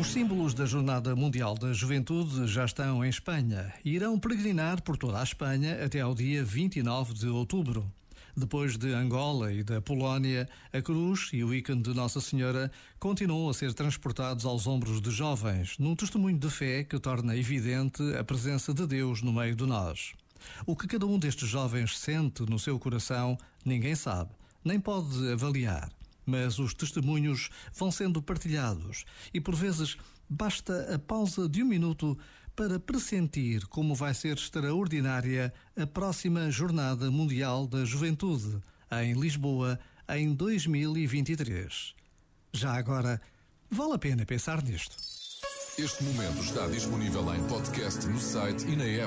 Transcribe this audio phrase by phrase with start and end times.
[0.00, 4.96] Os símbolos da Jornada Mundial da Juventude já estão em Espanha e irão peregrinar por
[4.96, 7.86] toda a Espanha até ao dia 29 de outubro.
[8.34, 13.50] Depois de Angola e da Polónia, a cruz e o ícone de Nossa Senhora continuam
[13.50, 18.24] a ser transportados aos ombros de jovens, num testemunho de fé que torna evidente a
[18.24, 20.14] presença de Deus no meio de nós.
[20.64, 24.30] O que cada um destes jovens sente no seu coração, ninguém sabe,
[24.64, 25.90] nem pode avaliar
[26.30, 29.96] mas os testemunhos vão sendo partilhados e, por vezes,
[30.28, 32.16] basta a pausa de um minuto
[32.54, 38.60] para pressentir como vai ser extraordinária a próxima Jornada Mundial da Juventude,
[39.02, 41.94] em Lisboa, em 2023.
[42.52, 43.20] Já agora,
[43.68, 44.96] vale a pena pensar nisto.
[45.78, 48.98] Este momento está disponível em podcast no site e na app.